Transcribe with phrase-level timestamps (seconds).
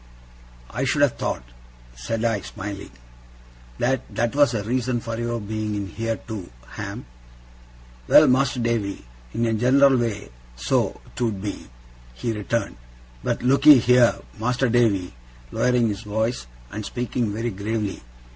[0.71, 1.51] 'I should have thought,'
[1.95, 2.89] said I, smiling,
[3.77, 7.05] 'that that was a reason for your being in here too, Ham.'
[8.07, 11.67] 'Well, Mas'r Davy, in a general way, so 't would be,'
[12.15, 12.77] he returned;
[13.23, 15.13] 'but look'ee here, Mas'r Davy,'
[15.51, 18.01] lowering his voice, and speaking very gravely.